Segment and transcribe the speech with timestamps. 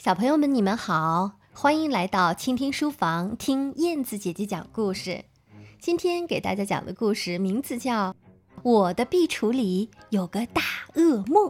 [0.00, 5.26] 小朋友们，你们好，欢迎来到倾听书房，听燕子姐姐讲故事。
[5.78, 8.12] 今天给大家讲的故事名字叫
[8.62, 10.62] 《我的壁橱里有个大
[10.94, 11.48] 噩梦》，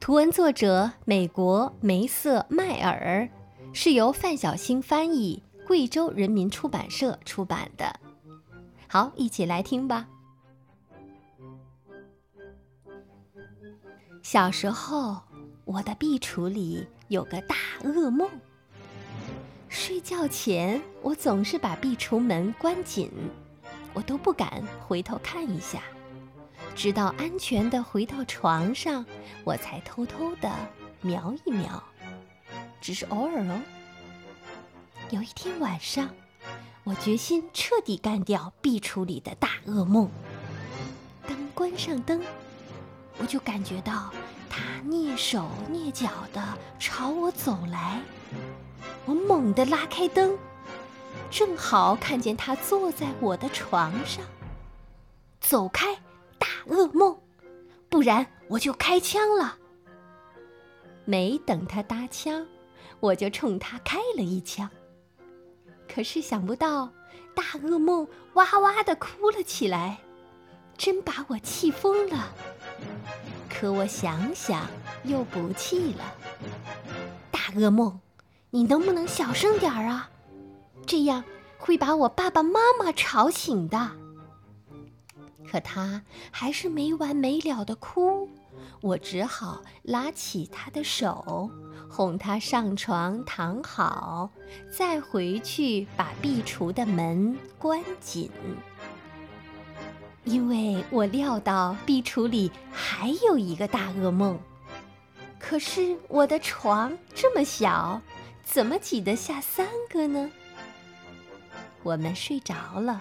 [0.00, 3.28] 图文作者美国梅瑟迈尔，
[3.74, 8.00] 是由范小星翻译，贵州人民出版社出版的。
[8.86, 10.08] 好，一起来听吧。
[14.22, 15.18] 小时候，
[15.66, 16.86] 我的壁橱里。
[17.08, 18.28] 有个大噩梦。
[19.68, 23.10] 睡觉前，我总是把壁橱门关紧，
[23.92, 25.82] 我都不敢回头看一下，
[26.74, 29.04] 直到安全的回到床上，
[29.44, 30.50] 我才偷偷的
[31.02, 31.82] 瞄一瞄，
[32.80, 33.60] 只是偶尔哦。
[35.10, 36.08] 有一天晚上，
[36.84, 40.10] 我决心彻底干掉壁橱里的大噩梦。
[41.26, 42.22] 当关上灯，
[43.18, 44.12] 我就感觉到。
[44.48, 48.00] 他蹑手蹑脚地朝我走来，
[49.04, 50.36] 我猛地拉开灯，
[51.30, 54.24] 正好看见他坐在我的床上。
[55.40, 55.94] 走开，
[56.38, 57.16] 大噩梦！
[57.88, 59.56] 不然我就开枪了。
[61.04, 62.46] 没等他搭腔，
[63.00, 64.68] 我就冲他开了一枪。
[65.88, 66.92] 可是想不到，
[67.34, 69.98] 大噩梦哇哇地哭了起来，
[70.76, 72.34] 真把我气疯了。
[73.58, 74.66] 可我想想，
[75.02, 76.14] 又不气了。
[77.32, 77.98] 大噩梦，
[78.50, 80.10] 你能不能小声点儿啊？
[80.86, 81.24] 这样
[81.58, 83.90] 会把我爸爸妈妈吵醒的。
[85.50, 88.28] 可他还是没完没了的哭，
[88.80, 91.50] 我只好拉起他的手，
[91.90, 94.30] 哄他上床躺好，
[94.70, 98.30] 再回去把壁橱的门关紧。
[100.28, 104.38] 因为我料到壁橱里还有一个大噩梦，
[105.40, 107.98] 可是我的床这么小，
[108.44, 110.30] 怎么挤得下三个呢？
[111.82, 113.00] 我们睡着了，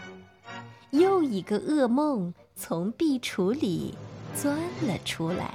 [0.91, 3.93] 又一个噩梦从壁橱里
[4.33, 4.55] 钻
[4.87, 5.53] 了出来。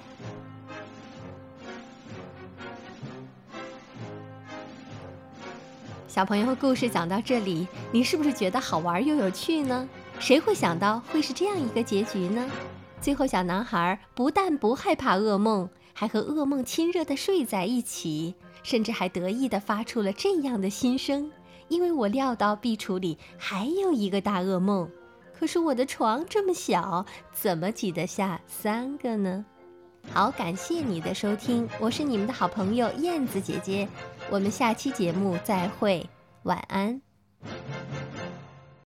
[6.07, 9.89] 小朋友，故事讲到这里，你是不是觉得好玩又有趣呢？
[10.23, 12.49] 谁会想到会是这样一个结局呢？
[13.01, 21.29] 最后，小男孩不但不害怕噩梦，还和噩梦亲热地睡在一起，甚至还得意地发出了这样的心声
[21.67, 24.89] ：“因为我料到壁橱里还有一个大噩梦，
[25.37, 29.45] 可是我的床这么小，怎么挤得下三个呢？”
[30.15, 33.89] 好，感谢你的收听，我是你们的好朋友燕子姐姐，
[34.31, 36.09] 我们下期节目再会，
[36.45, 37.03] 晚安。